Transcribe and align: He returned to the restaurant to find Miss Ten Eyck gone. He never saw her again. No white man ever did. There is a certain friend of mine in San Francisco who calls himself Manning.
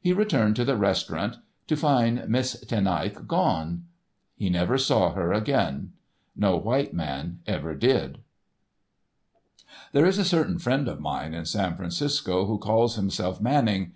He 0.00 0.12
returned 0.12 0.54
to 0.54 0.64
the 0.64 0.76
restaurant 0.76 1.38
to 1.66 1.76
find 1.76 2.28
Miss 2.28 2.60
Ten 2.66 2.86
Eyck 2.86 3.26
gone. 3.26 3.86
He 4.36 4.48
never 4.48 4.78
saw 4.78 5.10
her 5.10 5.32
again. 5.32 5.92
No 6.36 6.56
white 6.56 6.94
man 6.94 7.40
ever 7.48 7.74
did. 7.74 8.18
There 9.90 10.06
is 10.06 10.18
a 10.18 10.24
certain 10.24 10.60
friend 10.60 10.86
of 10.86 11.00
mine 11.00 11.34
in 11.34 11.46
San 11.46 11.74
Francisco 11.74 12.44
who 12.46 12.58
calls 12.58 12.94
himself 12.94 13.40
Manning. 13.40 13.94